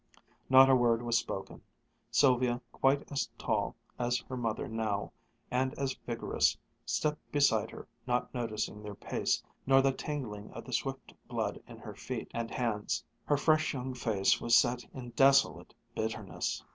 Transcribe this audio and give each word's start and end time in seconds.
Not 0.49 0.67
a 0.67 0.73
word 0.75 1.03
was 1.03 1.15
spoken. 1.19 1.61
Sylvia, 2.09 2.59
quite 2.71 3.11
as 3.11 3.29
tall 3.37 3.75
as 3.99 4.17
her 4.21 4.35
mother 4.35 4.67
now, 4.67 5.11
and 5.51 5.77
as 5.77 5.93
vigorous, 6.07 6.57
stepped 6.87 7.31
beside 7.31 7.69
her, 7.69 7.87
not 8.07 8.33
noticing 8.33 8.81
their 8.81 8.95
pace, 8.95 9.43
nor 9.67 9.79
the 9.79 9.91
tingling 9.93 10.49
of 10.53 10.65
the 10.65 10.73
swift 10.73 11.13
blood 11.27 11.61
in 11.67 11.77
her 11.77 11.93
feet 11.93 12.31
and 12.33 12.49
hands. 12.49 13.03
Her 13.25 13.37
fresh 13.37 13.75
young 13.75 13.93
face 13.93 14.41
was 14.41 14.57
set 14.57 14.83
in 14.91 15.11
desolate 15.11 15.75
bitterness. 15.93 16.63